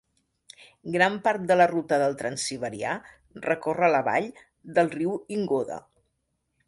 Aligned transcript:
Gran 0.93 1.17
part 1.27 1.43
de 1.51 1.57
la 1.59 1.67
ruta 1.71 1.99
del 2.03 2.17
transsiberià 2.21 2.95
recorre 3.49 3.93
la 3.97 4.01
vall 4.09 4.31
del 4.79 4.91
riu 4.97 5.15
Ingoda. 5.39 5.79